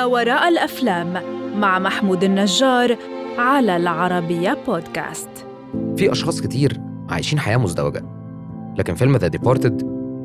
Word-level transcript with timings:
ما 0.00 0.06
وراء 0.06 0.48
الأفلام 0.48 1.22
مع 1.56 1.78
محمود 1.78 2.24
النجار 2.24 2.96
على 3.38 3.76
العربية 3.76 4.58
بودكاست. 4.66 5.28
في 5.96 6.12
أشخاص 6.12 6.40
كتير 6.40 6.80
عايشين 7.08 7.38
حياة 7.38 7.56
مزدوجة 7.56 8.04
لكن 8.78 8.94
فيلم 8.94 9.16
The 9.16 9.28
Departed 9.28 9.82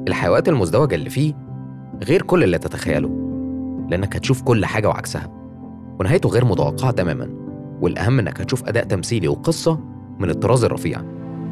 الحيوات 0.07 0.49
المزدوجة 0.49 0.95
اللي 0.95 1.09
فيه 1.09 1.33
غير 2.03 2.21
كل 2.21 2.43
اللي 2.43 2.57
تتخيله 2.57 3.09
لأنك 3.89 4.15
هتشوف 4.15 4.41
كل 4.41 4.65
حاجة 4.65 4.87
وعكسها 4.87 5.27
ونهايته 5.99 6.29
غير 6.29 6.45
متوقعة 6.45 6.91
تماما 6.91 7.29
والأهم 7.81 8.19
إنك 8.19 8.41
هتشوف 8.41 8.67
أداء 8.67 8.83
تمثيلي 8.83 9.27
وقصة 9.27 9.79
من 10.19 10.29
الطراز 10.29 10.63
الرفيع. 10.63 11.01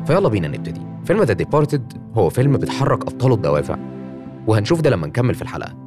فيلا 0.05 0.29
بينا 0.29 0.47
نبتدي. 0.47 0.81
فيلم 1.05 1.23
The 1.23 1.33
Departed 1.33 1.93
هو 2.15 2.29
فيلم 2.29 2.57
بتحرك 2.57 3.01
أبطاله 3.01 3.35
الدوافع 3.35 3.77
وهنشوف 4.47 4.81
ده 4.81 4.89
لما 4.89 5.07
نكمل 5.07 5.35
في 5.35 5.41
الحلقة. 5.41 5.82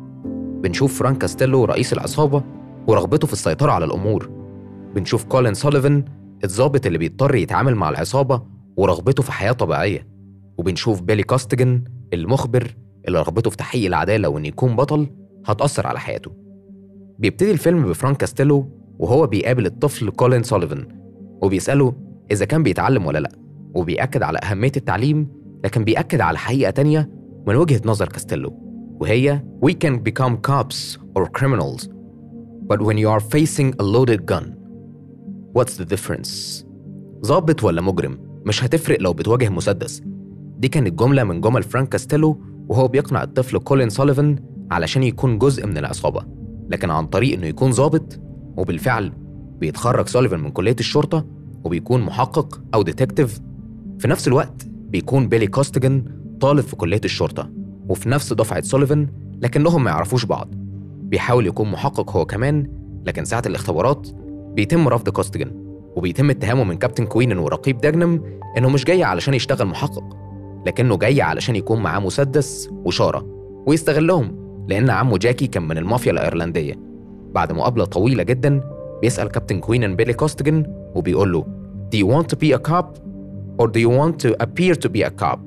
بنشوف 0.66 0.98
فرانك 0.98 1.18
كاستيلو 1.18 1.64
رئيس 1.64 1.92
العصابة 1.92 2.42
ورغبته 2.86 3.26
في 3.26 3.32
السيطرة 3.32 3.72
على 3.72 3.84
الأمور. 3.84 4.30
بنشوف 4.94 5.24
كولين 5.24 5.54
سوليفان 5.54 6.04
الضابط 6.44 6.86
اللي 6.86 6.98
بيضطر 6.98 7.34
يتعامل 7.34 7.74
مع 7.74 7.88
العصابة 7.88 8.42
ورغبته 8.76 9.22
في 9.22 9.32
حياة 9.32 9.52
طبيعية. 9.52 10.06
وبنشوف 10.58 11.02
بيلي 11.02 11.22
كوستجن 11.22 11.84
المخبر 12.12 12.76
اللي 13.08 13.18
رغبته 13.18 13.50
في 13.50 13.56
تحقيق 13.56 13.86
العدالة 13.86 14.28
وإنه 14.28 14.48
يكون 14.48 14.76
بطل 14.76 15.06
هتأثر 15.46 15.86
على 15.86 16.00
حياته. 16.00 16.30
بيبتدي 17.18 17.50
الفيلم 17.50 17.82
بفرانك 17.82 18.16
كاستيلو 18.16 18.68
وهو 18.98 19.26
بيقابل 19.26 19.66
الطفل 19.66 20.10
كولين 20.10 20.42
سوليفان 20.42 20.88
وبيسأله 21.42 21.94
إذا 22.30 22.44
كان 22.44 22.62
بيتعلم 22.62 23.06
ولا 23.06 23.18
لأ. 23.18 23.32
وبيأكد 23.74 24.22
على 24.22 24.38
أهمية 24.38 24.72
التعليم 24.76 25.28
لكن 25.64 25.84
بيأكد 25.84 26.20
على 26.20 26.38
حقيقة 26.38 26.70
تانية 26.70 27.10
من 27.46 27.56
وجهة 27.56 27.80
نظر 27.84 28.08
كاستيلو. 28.08 28.65
وهي 29.00 29.42
We 29.64 29.72
can 29.72 29.98
become 29.98 30.36
cops 30.50 30.98
or 31.18 31.26
criminals 31.38 31.88
but 32.70 32.80
when 32.80 32.98
you 32.98 33.08
are 33.08 33.20
facing 33.20 33.68
a 33.78 33.84
loaded 33.94 34.26
gun 34.26 34.44
what's 35.56 35.76
the 35.76 35.84
difference؟ 35.94 36.64
ظابط 37.26 37.64
ولا 37.64 37.80
مجرم؟ 37.82 38.18
مش 38.46 38.64
هتفرق 38.64 39.00
لو 39.00 39.12
بتواجه 39.12 39.48
مسدس. 39.48 40.02
دي 40.58 40.68
كانت 40.68 40.98
جملة 40.98 41.24
من 41.24 41.40
جمل 41.40 41.62
فرانك 41.62 41.88
كاستيلو 41.88 42.40
وهو 42.68 42.88
بيقنع 42.88 43.22
الطفل 43.22 43.58
كولين 43.58 43.90
سوليفان 43.90 44.38
علشان 44.70 45.02
يكون 45.02 45.38
جزء 45.38 45.66
من 45.66 45.78
العصابة 45.78 46.22
لكن 46.70 46.90
عن 46.90 47.06
طريق 47.06 47.34
إنه 47.38 47.46
يكون 47.46 47.72
ظابط 47.72 48.20
وبالفعل 48.56 49.12
بيتخرج 49.60 50.08
سوليفان 50.08 50.40
من 50.40 50.50
كلية 50.50 50.76
الشرطة 50.80 51.26
وبيكون 51.64 52.02
محقق 52.02 52.60
أو 52.74 52.82
detective 52.82 53.40
في 53.98 54.08
نفس 54.08 54.28
الوقت 54.28 54.66
بيكون 54.68 55.28
بيلي 55.28 55.46
كوستجن 55.46 56.04
طالب 56.40 56.60
في 56.60 56.76
كلية 56.76 57.00
الشرطة. 57.04 57.50
وفي 57.88 58.08
نفس 58.08 58.32
دفعة 58.32 58.62
سوليفان 58.62 59.08
لكنهم 59.42 59.84
ما 59.84 59.90
يعرفوش 59.90 60.24
بعض. 60.24 60.48
بيحاول 61.02 61.46
يكون 61.46 61.70
محقق 61.70 62.16
هو 62.16 62.24
كمان 62.24 62.66
لكن 63.06 63.24
ساعة 63.24 63.42
الاختبارات 63.46 64.08
بيتم 64.54 64.88
رفض 64.88 65.08
كوستجن 65.08 65.50
وبيتم 65.96 66.30
اتهامه 66.30 66.64
من 66.64 66.76
كابتن 66.76 67.06
كوينن 67.06 67.38
والرقيب 67.38 67.78
ديجنام 67.78 68.22
إنه 68.58 68.68
مش 68.70 68.84
جاي 68.84 69.04
علشان 69.04 69.34
يشتغل 69.34 69.66
محقق 69.66 70.16
لكنه 70.66 70.96
جاي 70.96 71.22
علشان 71.22 71.56
يكون 71.56 71.82
معاه 71.82 72.00
مسدس 72.00 72.68
وشارة 72.84 73.26
ويستغلهم 73.66 74.46
لأن 74.68 74.90
عمه 74.90 75.18
جاكي 75.18 75.46
كان 75.46 75.68
من 75.68 75.78
المافيا 75.78 76.12
الأيرلندية. 76.12 76.74
بعد 77.34 77.52
مقابلة 77.52 77.84
طويلة 77.84 78.22
جدا 78.22 78.60
بيسأل 79.02 79.28
كابتن 79.28 79.60
كوينن 79.60 79.96
بيلي 79.96 80.12
كوستجن 80.12 80.64
وبيقول 80.94 81.32
له 81.32 81.44
Do 81.94 81.98
you 81.98 82.06
want 82.06 82.26
to 82.28 82.36
be 82.36 82.52
a 82.52 82.58
cop 82.58 82.98
or 83.58 83.66
do 83.66 83.78
you 83.78 83.90
want 83.90 84.18
to 84.26 84.34
appear 84.44 84.74
to 84.74 84.88
be 84.88 85.02
a 85.02 85.10
cop? 85.10 85.40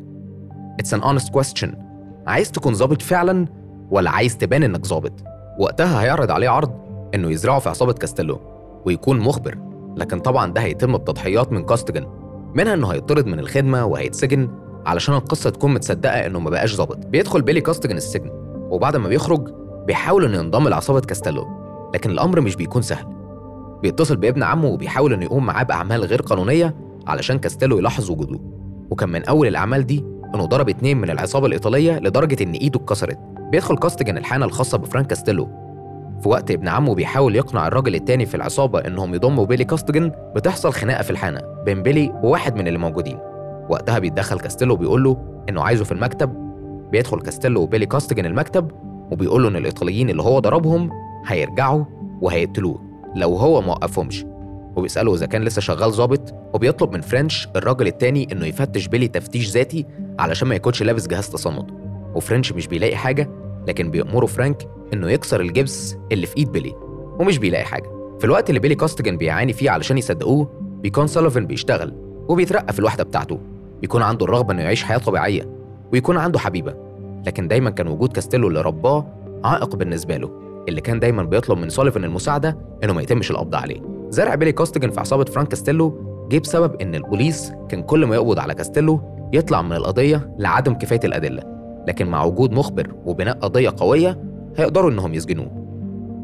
It's 0.81 0.93
an 0.93 1.01
honest 1.01 1.31
question. 1.33 1.88
عايز 2.29 2.51
تكون 2.51 2.73
ظابط 2.73 3.01
فعلا 3.01 3.45
ولا 3.91 4.11
عايز 4.11 4.37
تبان 4.37 4.63
إنك 4.63 4.85
ظابط؟ 4.85 5.13
وقتها 5.59 6.01
هيعرض 6.01 6.31
عليه 6.31 6.49
عرض 6.49 6.71
إنه 7.15 7.31
يزرعه 7.31 7.59
في 7.59 7.69
عصابة 7.69 7.93
كاستيلو 7.93 8.39
ويكون 8.85 9.19
مخبر 9.19 9.57
لكن 9.97 10.19
طبعا 10.19 10.51
ده 10.53 10.61
هيتم 10.61 10.97
بتضحيات 10.97 11.51
من 11.51 11.63
كوستجن 11.63 12.07
منها 12.55 12.73
إنه 12.73 12.87
هيطرد 12.87 13.25
من 13.25 13.39
الخدمة 13.39 13.85
وهيتسجن 13.85 14.49
علشان 14.85 15.15
القصة 15.15 15.49
تكون 15.49 15.73
متصدقة 15.73 16.25
إنه 16.25 16.39
ما 16.39 16.49
بقاش 16.49 16.75
ظابط. 16.75 17.05
بيدخل 17.05 17.41
بيلي 17.41 17.61
كوستجن 17.61 17.97
السجن 17.97 18.29
وبعد 18.69 18.95
ما 18.97 19.07
بيخرج 19.07 19.49
بيحاول 19.87 20.25
إنه 20.25 20.37
ينضم 20.37 20.67
لعصابة 20.67 20.99
كاستيلو 20.99 21.47
لكن 21.93 22.09
الأمر 22.09 22.41
مش 22.41 22.55
بيكون 22.55 22.81
سهل. 22.81 23.05
بيتصل 23.81 24.15
بابن 24.15 24.43
عمه 24.43 24.67
وبيحاول 24.67 25.13
إنه 25.13 25.23
يقوم 25.25 25.45
معاه 25.45 25.63
بأعمال 25.63 26.05
غير 26.05 26.21
قانونية 26.21 26.75
علشان 27.07 27.39
كاستيلو 27.39 27.77
يلاحظ 27.77 28.11
وجوده. 28.11 28.39
وكان 28.89 29.09
من 29.09 29.23
أول 29.23 29.47
الأعمال 29.47 29.85
دي 29.85 30.05
انه 30.35 30.45
ضرب 30.45 30.69
اتنين 30.69 30.97
من 30.97 31.09
العصابة 31.09 31.47
الإيطالية 31.47 31.99
لدرجة 31.99 32.43
إن 32.43 32.51
إيده 32.51 32.79
اتكسرت. 32.79 33.19
بيدخل 33.51 33.77
كوستجن 33.77 34.17
الحانة 34.17 34.45
الخاصة 34.45 34.77
بفرانك 34.77 35.07
كاستيلو 35.07 35.49
في 36.23 36.29
وقت 36.29 36.51
ابن 36.51 36.67
عمه 36.67 36.95
بيحاول 36.95 37.35
يقنع 37.35 37.67
الراجل 37.67 37.95
التاني 37.95 38.25
في 38.25 38.35
العصابة 38.35 38.79
إنهم 38.79 39.13
يضموا 39.15 39.45
بيلي 39.45 39.63
كاستجن 39.63 40.11
بتحصل 40.35 40.73
خناقة 40.73 41.03
في 41.03 41.09
الحانة 41.09 41.41
بين 41.65 41.83
بيلي 41.83 42.11
وواحد 42.23 42.55
من 42.55 42.67
اللي 42.67 42.79
موجودين. 42.79 43.17
وقتها 43.69 43.99
بيتدخل 43.99 44.39
كاستيلو 44.39 44.73
وبيقول 44.73 45.03
له 45.03 45.17
إنه 45.49 45.61
عايزه 45.61 45.83
في 45.83 45.91
المكتب. 45.91 46.29
بيدخل 46.91 47.21
كاستيلو 47.21 47.61
وبيلي 47.61 47.85
كوستجن 47.85 48.25
المكتب 48.25 48.71
وبيقول 49.11 49.43
له 49.43 49.49
إن 49.49 49.55
الإيطاليين 49.55 50.09
اللي 50.09 50.23
هو 50.23 50.39
ضربهم 50.39 50.89
هيرجعوا 51.27 51.83
وهيقتلوه 52.21 52.81
لو 53.15 53.35
هو 53.35 53.61
ما 53.61 53.71
وقفهمش. 53.71 54.25
وبيسأله 54.75 55.15
إذا 55.15 55.25
كان 55.25 55.43
لسه 55.43 55.61
شغال 55.61 55.91
ظابط 55.91 56.33
وبيطلب 56.53 56.93
من 56.93 57.01
فرنش 57.01 57.47
الراجل 57.55 57.87
التاني 57.87 58.27
إنه 58.31 58.45
يفتش 58.45 58.87
بيلي 58.87 59.07
تفتيش 59.07 59.51
ذاتي 59.51 59.85
علشان 60.19 60.47
ما 60.47 60.55
يكونش 60.55 60.83
لابس 60.83 61.07
جهاز 61.07 61.29
تصنت 61.29 61.69
وفرنش 62.15 62.51
مش 62.53 62.67
بيلاقي 62.67 62.95
حاجة 62.95 63.29
لكن 63.67 63.91
بيأمره 63.91 64.25
فرانك 64.25 64.67
إنه 64.93 65.11
يكسر 65.11 65.41
الجبس 65.41 65.97
اللي 66.11 66.25
في 66.25 66.37
إيد 66.37 66.51
بيلي 66.51 66.75
ومش 67.19 67.37
بيلاقي 67.37 67.63
حاجة. 67.65 67.89
في 68.19 68.25
الوقت 68.25 68.49
اللي 68.49 68.59
بيلي 68.59 68.75
كوستجن 68.75 69.17
بيعاني 69.17 69.53
فيه 69.53 69.69
علشان 69.69 69.97
يصدقوه 69.97 70.49
بيكون 70.81 71.07
سوليفان 71.07 71.47
بيشتغل 71.47 71.93
وبيترقى 72.29 72.73
في 72.73 72.79
الوحدة 72.79 73.03
بتاعته. 73.03 73.39
بيكون 73.81 74.01
عنده 74.01 74.25
الرغبة 74.25 74.53
إنه 74.53 74.61
يعيش 74.61 74.83
حياة 74.83 74.97
طبيعية 74.97 75.49
ويكون 75.93 76.17
عنده 76.17 76.39
حبيبة. 76.39 76.75
لكن 77.27 77.47
دايما 77.47 77.69
كان 77.69 77.87
وجود 77.87 78.13
كاستيلو 78.13 78.47
اللي 78.47 78.61
رباه 78.61 79.05
عائق 79.43 79.75
بالنسبة 79.75 80.17
له 80.17 80.31
اللي 80.67 80.81
كان 80.81 80.99
دايما 80.99 81.23
بيطلب 81.23 81.57
من 81.57 81.69
سوليفان 81.69 82.03
المساعدة 82.03 82.57
إنه 82.83 82.93
ما 82.93 83.01
يتمش 83.01 83.31
القبض 83.31 83.55
عليه. 83.55 83.81
زرع 84.09 84.35
بيلي 84.35 84.51
كاستجن 84.51 84.89
في 84.89 84.99
عصابة 84.99 85.25
فرانك 85.25 85.47
كاستيلو 85.47 86.09
جه 86.31 86.37
بسبب 86.39 86.81
إن 86.81 86.95
البوليس 86.95 87.51
كان 87.69 87.83
كل 87.83 88.05
ما 88.05 88.15
يقبض 88.15 88.39
على 88.39 88.53
كاستيلو 88.53 89.01
يطلع 89.33 89.61
من 89.61 89.73
القضية 89.73 90.35
لعدم 90.39 90.73
كفاية 90.73 90.99
الأدلة 91.03 91.43
لكن 91.87 92.07
مع 92.07 92.23
وجود 92.23 92.51
مخبر 92.51 92.95
وبناء 93.05 93.37
قضية 93.39 93.73
قوية 93.77 94.23
هيقدروا 94.57 94.91
إنهم 94.91 95.13
يسجنوه. 95.13 95.51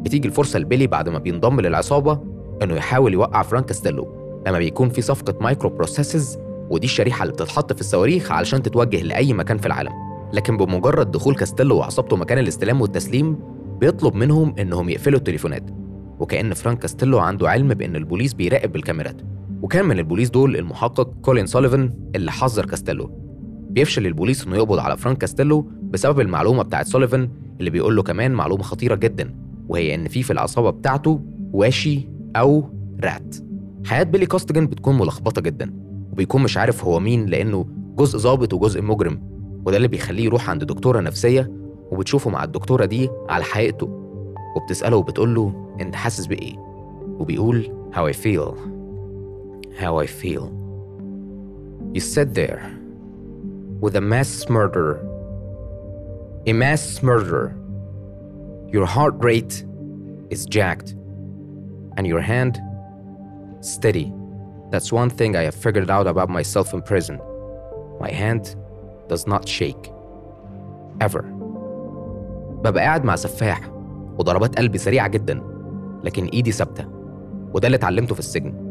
بتيجي 0.05 0.27
الفرصة 0.27 0.59
لبيلي 0.59 0.87
بعد 0.87 1.09
ما 1.09 1.19
بينضم 1.19 1.61
للعصابة 1.61 2.19
إنه 2.63 2.75
يحاول 2.75 3.13
يوقع 3.13 3.41
فرانك 3.41 3.65
كاستيلو 3.65 4.15
لما 4.47 4.57
بيكون 4.57 4.89
في 4.89 5.01
صفقة 5.01 5.33
microprocessors 5.41 6.37
ودي 6.69 6.85
الشريحة 6.85 7.23
اللي 7.23 7.33
بتتحط 7.33 7.73
في 7.73 7.81
الصواريخ 7.81 8.31
علشان 8.31 8.63
تتوجه 8.63 9.01
لأي 9.01 9.33
مكان 9.33 9.57
في 9.57 9.65
العالم. 9.65 9.91
لكن 10.33 10.57
بمجرد 10.57 11.11
دخول 11.11 11.35
كاستيلو 11.35 11.77
وعصابته 11.77 12.15
مكان 12.15 12.37
الاستلام 12.37 12.81
والتسليم 12.81 13.39
بيطلب 13.79 14.15
منهم 14.15 14.55
إنهم 14.59 14.89
يقفلوا 14.89 15.17
التليفونات. 15.19 15.63
وكأن 16.19 16.53
فرانك 16.53 16.79
كاستيلو 16.79 17.19
عنده 17.19 17.49
علم 17.49 17.67
بإن 17.67 17.95
البوليس 17.95 18.33
بيراقب 18.33 18.71
بالكاميرات 18.71 19.21
وكان 19.65 19.85
من 19.85 19.99
البوليس 19.99 20.29
دول 20.29 20.55
المحقق 20.55 21.13
كولين 21.21 21.45
سوليفان 21.45 21.93
اللي 22.15 22.31
حذر 22.31 22.65
كاستيلو. 22.65 23.09
بيفشل 23.69 24.05
البوليس 24.05 24.47
إنه 24.47 24.55
يقبض 24.55 24.79
على 24.79 24.97
فرانك 24.97 25.17
كاستيلو 25.17 25.71
بسبب 25.81 26.19
المعلومة 26.19 26.63
بتاعت 26.63 26.85
سوليفان 26.87 27.29
اللي 27.59 27.69
بيقول 27.69 27.95
له 27.95 28.03
كمان 28.03 28.31
معلومة 28.31 28.63
خطيرة 28.63 28.95
جدا 28.95 29.35
وهي 29.69 29.95
إن 29.95 30.07
في 30.07 30.23
في 30.23 30.33
العصابة 30.33 30.69
بتاعته 30.69 31.21
واشي 31.53 32.07
أو 32.35 32.69
رات. 33.03 33.35
حياة 33.85 34.03
بيلي 34.03 34.25
كاستجن 34.25 34.65
بتكون 34.67 34.97
ملخبطة 34.97 35.41
جدا 35.41 35.73
وبيكون 36.11 36.43
مش 36.43 36.57
عارف 36.57 36.85
هو 36.85 36.99
مين 36.99 37.25
لأنه 37.25 37.65
جزء 37.97 38.17
ظابط 38.19 38.53
وجزء 38.53 38.81
مجرم 38.81 39.21
وده 39.65 39.77
اللي 39.77 39.87
بيخليه 39.87 40.23
يروح 40.25 40.49
عند 40.49 40.63
دكتورة 40.63 40.99
نفسية 40.99 41.51
وبتشوفه 41.91 42.29
مع 42.29 42.43
الدكتورة 42.43 42.85
دي 42.85 43.09
على 43.29 43.43
حقيقته 43.43 43.89
وبتسأله 44.55 44.97
وبتقول 44.97 45.35
له 45.35 45.75
أنت 45.81 45.95
حاسس 45.95 46.25
بإيه؟ 46.25 46.55
وبيقول 47.19 47.71
How 47.93 48.11
I 48.11 48.15
feel. 48.25 48.74
How 49.78 49.98
I 49.98 50.06
feel 50.06 50.44
You 51.92 52.00
sit 52.00 52.34
there 52.34 52.62
with 53.80 53.96
a 53.96 54.00
mass 54.00 54.48
murderer 54.48 54.98
a 56.46 56.52
mass 56.52 57.02
murderer 57.02 57.54
Your 58.72 58.86
heart 58.86 59.14
rate 59.24 59.64
is 60.30 60.46
jacked 60.46 60.94
and 61.96 62.06
your 62.06 62.20
hand 62.20 62.60
steady. 63.60 64.12
That's 64.70 64.92
one 64.92 65.10
thing 65.10 65.36
I 65.36 65.42
have 65.42 65.54
figured 65.54 65.90
out 65.90 66.06
about 66.06 66.28
myself 66.30 66.72
in 66.72 66.82
prison. 66.82 67.20
My 68.00 68.10
hand 68.10 68.56
does 69.08 69.26
not 69.26 69.48
shake. 69.48 69.92
Ever. 71.00 71.24
ببقى 72.64 72.82
قاعد 72.82 73.04
مع 73.04 73.16
سفاح 73.16 73.60
وضربات 74.18 74.58
قلبي 74.58 74.78
سريعة 74.78 75.08
جدا 75.08 75.42
لكن 76.04 76.24
إيدي 76.26 76.52
ثابتة 76.52 76.86
وده 77.54 77.66
اللي 77.66 77.76
اتعلمته 77.76 78.14
في 78.14 78.20
السجن 78.20 78.63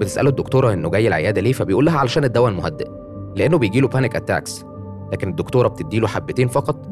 بتسأله 0.00 0.28
الدكتورة 0.30 0.72
إنه 0.72 0.90
جاي 0.90 1.08
العيادة 1.08 1.40
ليه 1.40 1.52
فبيقول 1.52 1.86
لها 1.86 1.98
علشان 1.98 2.24
الدواء 2.24 2.50
المهدئ 2.50 2.88
لأنه 3.36 3.58
بيجيله 3.58 3.88
panic 3.88 4.16
attacks 4.16 4.64
لكن 5.12 5.28
الدكتورة 5.28 5.68
بتديله 5.68 6.08
حبتين 6.08 6.48
فقط 6.48 6.88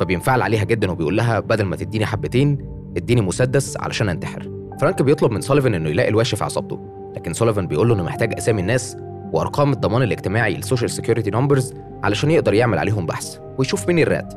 فبينفعل 0.00 0.42
عليها 0.42 0.64
جدا 0.64 0.90
وبيقول 0.90 1.16
لها 1.16 1.40
بدل 1.40 1.64
ما 1.64 1.76
تديني 1.76 2.06
حبتين 2.06 2.58
اديني 2.96 3.20
مسدس 3.20 3.76
علشان 3.76 4.08
أنتحر. 4.08 4.50
فرانك 4.80 5.02
بيطلب 5.02 5.32
من 5.32 5.40
سوليفان 5.40 5.74
إنه 5.74 5.88
يلاقي 5.88 6.08
الواشي 6.08 6.36
في 6.36 6.44
عصابته 6.44 6.80
لكن 7.16 7.32
سوليفان 7.32 7.66
بيقول 7.66 7.88
له 7.88 7.94
إنه 7.94 8.02
محتاج 8.02 8.34
أسامي 8.38 8.60
الناس 8.60 8.96
وأرقام 9.32 9.72
الضمان 9.72 10.02
الاجتماعي 10.02 10.56
ال 10.56 10.61
social 10.61 10.90
security 10.90 11.30
numbers 11.30 11.74
علشان 12.04 12.30
يقدر 12.30 12.54
يعمل 12.54 12.78
عليهم 12.78 13.06
بحث 13.06 13.38
ويشوف 13.58 13.88
مين 13.88 13.98
ال 13.98 14.05
rat. 14.05 14.34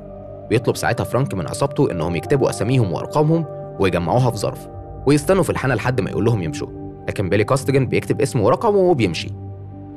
بيطلب 0.49 0.75
ساعتها 0.75 1.03
فرانك 1.03 1.33
من 1.33 1.47
عصابته 1.47 1.91
إنهم 1.91 2.15
يكتبوا 2.15 2.49
أساميهم 2.49 2.93
وأرقامهم 2.93 3.45
ويجمعوها 3.79 4.31
في 4.31 4.37
ظرف 4.37 4.67
ويستنوا 5.07 5.43
في 5.43 5.49
الحانة 5.49 5.75
لحد 5.75 6.01
ما 6.01 6.09
يقول 6.09 6.25
لهم 6.25 6.43
يمشوا. 6.43 6.84
لكن 7.07 7.29
بيلي 7.29 7.43
كاستجن 7.43 7.85
بيكتب 7.85 8.21
اسمه 8.21 8.43
ورقمه 8.45 8.77
وبيمشي. 8.77 9.29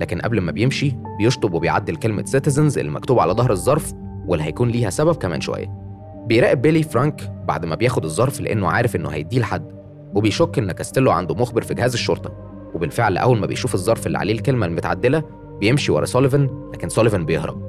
لكن 0.00 0.20
قبل 0.20 0.40
ما 0.40 0.52
بيمشي 0.52 0.96
بيشطب 1.19 1.55
وبيعدل 1.55 1.96
كلمة 1.96 2.25
citizens 2.25 2.78
اللي 2.78 2.90
مكتوب 2.90 3.19
على 3.19 3.32
ظهر 3.32 3.50
الظرف 3.50 3.93
واللي 4.26 4.44
هيكون 4.44 4.69
ليها 4.69 4.90
سبب 4.90 5.14
كمان 5.14 5.40
شوية. 5.40 5.88
بيراقب 6.26 6.62
بيلي 6.62 6.82
فرانك 6.82 7.32
بعد 7.49 7.64
ما 7.64 7.75
بياخد 7.75 8.05
الظرف 8.05 8.40
لأنه 8.40 8.69
عارف 8.69 8.96
إنه 8.96 9.08
هيديه 9.08 9.40
لحد 9.40 9.72
وبيشك 10.14 10.58
إن 10.58 10.72
كاستيلو 10.72 11.10
عنده 11.10 11.34
مخبر 11.34 11.62
في 11.62 11.75
جهاز 11.75 11.93
الشرطة. 11.93 12.32
وبالفعل 12.75 13.16
أول 13.16 13.38
ما 13.38 13.46
بيشوف 13.46 13.75
الظرف 13.75 14.06
اللي 14.06 14.19
عليه 14.19 14.32
الكلمة 14.32 14.66
المتعدلة 14.66 15.22
بيمشي 15.61 15.93
ورا 15.93 16.04
سوليفان 16.04 16.70
لكن 16.75 16.88
سوليفان 16.88 17.25
بيهرب. 17.25 17.69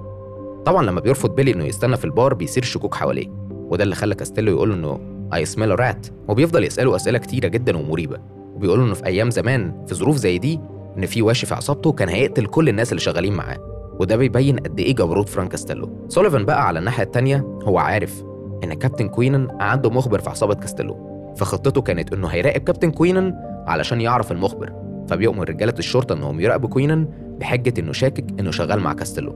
طبعا 0.66 0.86
لما 0.86 1.02
بيرفض 1.02 1.36
بيلي 1.36 1.54
إنه 1.54 1.66
يستنى 1.66 1.98
في 1.98 2.06
البار 2.06 2.34
بيصير 2.34 2.64
شكوك 2.64 2.96
حواليه. 2.96 3.28
وده 3.50 3.84
اللي 3.84 3.96
خلى 3.96 4.16
كاستيلو 4.16 4.52
يقول 4.52 4.72
إنه 4.72 5.00
I 5.34 5.46
smell 5.46 5.80
a 5.80 5.87
rat 5.87 6.08
وبيفضل 6.28 6.64
يسأله 6.64 6.96
أسئلة 6.96 7.18
كتيرة 7.18 7.48
جدا 7.48 7.78
ومريبة. 7.78 8.39
وبيقول 8.60 8.82
إنه 8.82 8.94
في 8.94 9.06
أيام 9.06 9.30
زمان 9.30 9.86
في 9.88 9.96
ظروف 9.96 10.16
زي 10.18 10.38
دي 10.38 10.60
إن 10.98 11.06
في 11.06 11.22
واشي 11.22 11.46
في 11.46 11.56
عصابته 11.56 11.92
كان 11.92 12.10
هيقتل 12.10 12.46
كل 12.46 12.70
الناس 12.70 12.92
اللي 12.92 13.02
شغالين 13.02 13.34
معاه 13.34 13.58
وده 14.00 14.16
بيبين 14.16 14.58
قد 14.60 14.80
إيه 14.80 14.96
جبروت 14.96 15.30
فرانك 15.30 15.52
كاستيلو 15.52 15.90
سوليفان 16.08 16.46
بقى 16.46 16.68
على 16.68 16.80
الناحية 16.80 17.04
التانية 17.04 17.38
هو 17.64 17.78
عارف 17.78 18.24
إن 18.64 18.74
كابتن 18.74 19.08
كوينن 19.08 19.48
عنده 19.60 19.90
مخبر 19.90 20.20
في 20.20 20.30
عصابة 20.30 20.54
كاستيلو 20.54 20.98
فخطته 21.38 21.82
كانت 21.82 22.14
إنه 22.14 22.28
هيراقب 22.28 22.62
كابتن 22.62 22.92
كوينن 22.92 23.34
علشان 23.68 24.02
يعرف 24.02 24.32
المخبر 24.32 24.74
فبيؤمر 25.08 25.50
رجالة 25.50 25.74
الشرطة 25.80 26.14
إنهم 26.14 26.40
يراقبوا 26.40 26.70
كوينن 26.70 27.08
بحجة 27.40 27.74
إنه 27.80 27.92
شاكك 27.92 28.26
إنه 28.40 28.52
شغال 28.52 28.80
مع 28.80 28.94
كاستيلو. 28.94 29.36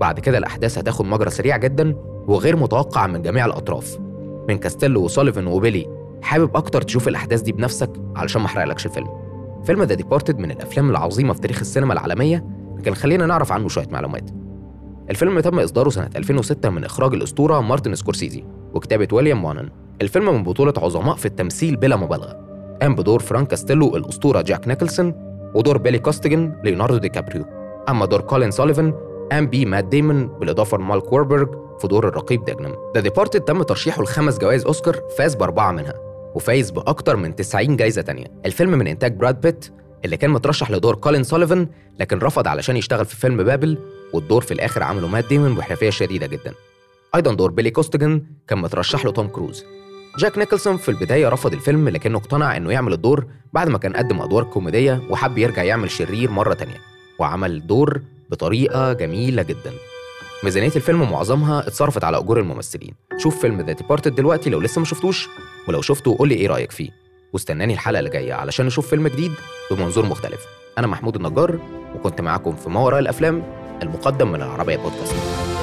بعد 0.00 0.20
كده 0.20 0.38
الأحداث 0.38 0.78
هتاخد 0.78 1.04
مجرى 1.04 1.30
سريع 1.30 1.56
جدا 1.56 1.94
وغير 2.28 2.56
متوقع 2.56 3.06
من 3.06 3.22
جميع 3.22 3.46
الأطراف 3.46 3.98
من 4.48 4.58
كاستيلو 4.58 5.04
وسوليفان 5.04 5.46
وبيلي 5.46 5.86
حابب 6.26 6.56
أكتر 6.56 6.82
تشوف 6.82 7.08
الأحداث 7.08 7.40
دي 7.40 7.52
بنفسك؟ 7.52 7.90
علشان 8.16 8.40
ما 8.40 8.46
أحرقلكش 8.46 8.86
الفيلم. 8.86 9.08
فيلم 9.64 9.82
The 9.82 9.94
Departed 9.94 10.38
من 10.38 10.50
الأفلام 10.50 10.90
العظيمة 10.90 11.32
في 11.32 11.40
تاريخ 11.40 11.58
السينما 11.60 11.92
العالمية 11.92 12.44
لكن 12.78 12.94
خلينا 12.94 13.26
نعرف 13.26 13.52
عنه 13.52 13.68
شوية 13.68 13.86
معلومات. 13.90 14.30
الفيلم 15.10 15.40
تم 15.40 15.58
إصداره 15.58 15.88
سنة 15.88 16.10
2006 16.16 16.70
من 16.70 16.84
إخراج 16.84 17.14
الأسطورة 17.14 17.60
مارتن 17.60 17.94
سكورسيزي 17.94 18.44
وكتابة 18.74 19.08
ويليام 19.12 19.44
موناهان. 19.44 19.68
الفيلم 20.02 20.34
من 20.34 20.42
بطولة 20.42 20.72
عظماء 20.76 21.16
في 21.16 21.26
التمثيل 21.26 21.76
بلا 21.76 21.96
مبالغة. 21.96 22.36
قام 22.82 22.94
بدور 22.94 23.20
فرانك 23.20 23.48
كاستيلو 23.48 23.96
الأسطورة 23.96 24.40
جاك 24.40 24.68
نيكلسون 24.68 25.14
ودور 25.54 25.78
بيلي 25.78 25.98
كوستيجن 25.98 26.52
ليوناردو 26.64 26.96
دي 26.96 27.08
كابريو. 27.08 27.44
أما 27.88 28.06
دور 28.06 28.20
كولين 28.20 28.50
سوليفان 28.50 28.94
قام 29.32 29.46
بيه 29.46 29.66
مات 29.66 29.84
ديمون 29.84 30.26
بالإضافة 30.26 30.78
لمارك 30.78 31.12
وولبرج 31.12 31.48
في 31.80 31.88
دور 31.88 32.08
الرقيب 32.08 32.44
ديجنم 32.44 32.74
The 32.94 33.00
Departed 33.00 33.40
تم 33.40 33.62
ترشيحه 33.62 34.02
لخمس 34.02 34.38
جوائز 34.38 34.64
أوسكار 34.64 35.00
فاز 35.18 35.34
بأربعة 35.34 35.72
منها. 35.72 36.05
وفايز 36.36 36.70
باكتر 36.70 37.16
من 37.16 37.36
90 37.36 37.76
جايزة 37.76 38.02
تانية. 38.02 38.26
الفيلم 38.46 38.70
من 38.70 38.86
إنتاج 38.86 39.12
براد 39.16 39.40
بيت 39.40 39.72
اللي 40.04 40.16
كان 40.16 40.30
مترشح 40.30 40.70
لدور 40.70 40.94
كولين 40.94 41.22
سوليفان 41.24 41.68
لكن 42.00 42.18
رفض 42.18 42.48
علشان 42.48 42.76
يشتغل 42.76 43.04
في 43.04 43.16
فيلم 43.16 43.42
بابل 43.42 43.78
والدور 44.12 44.42
في 44.42 44.54
الآخر 44.54 44.82
عمله 44.82 45.08
مات 45.08 45.28
ديمون 45.28 45.54
بحرفية 45.54 45.90
شديدة 45.90 46.26
جدا. 46.26 46.54
أيضا 47.14 47.34
دور 47.34 47.50
بيلي 47.50 47.70
كوستيجن 47.70 48.22
كان 48.48 48.58
مترشح 48.58 49.04
له 49.04 49.12
توم 49.12 49.28
كروز. 49.28 49.64
جاك 50.18 50.38
نيكلسون 50.38 50.76
في 50.76 50.88
البداية 50.88 51.28
رفض 51.28 51.52
الفيلم 51.52 51.88
لكنه 51.88 52.18
اقتنع 52.18 52.56
إنه 52.56 52.72
يعمل 52.72 52.92
الدور 52.92 53.26
بعد 53.52 53.68
ما 53.68 53.78
كان 53.78 53.96
قدم 53.96 54.20
أدوار 54.20 54.44
كوميدية 54.44 55.02
وحب 55.10 55.38
يرجع 55.38 55.62
يعمل 55.62 55.90
شرير 55.90 56.30
مرة 56.30 56.54
تانية 56.54 56.80
وعمل 57.18 57.50
الدور 57.50 58.00
بطريقة 58.30 58.92
جميلة 58.92 59.42
جدا. 59.42 59.72
ميزانية 60.44 60.72
الفيلم 60.76 61.10
معظمها 61.10 61.60
اتصرفت 61.60 62.04
على 62.04 62.18
أجور 62.18 62.40
الممثلين. 62.40 62.94
شوف 63.18 63.40
فيلم 63.40 63.60
The 63.60 63.72
Departed 63.72 64.14
دلوقتي 64.14 64.50
لو 64.50 64.60
لسه 64.60 64.78
ما 64.78 64.84
شفتوش 64.84 65.28
ولو 65.68 65.82
شفته 65.82 66.16
قول 66.18 66.28
لي 66.28 66.34
إيه 66.34 66.46
رأيك 66.46 66.70
فيه. 66.70 66.90
واستناني 67.32 67.74
الحلقة 67.74 67.98
اللي 67.98 68.10
جاية 68.10 68.34
علشان 68.34 68.66
نشوف 68.66 68.88
فيلم 68.88 69.08
جديد 69.08 69.32
بمنظور 69.70 70.06
مختلف. 70.06 70.40
أنا 70.78 70.86
محمود 70.86 71.16
النجار 71.16 71.58
وكنت 71.94 72.20
معاكم 72.20 72.56
في 72.56 72.70
ما 72.70 72.80
وراء 72.80 73.00
الأفلام 73.00 73.42
المقدم 73.82 74.32
من 74.32 74.42
العربية 74.42 74.76
بودكاست. 74.76 75.55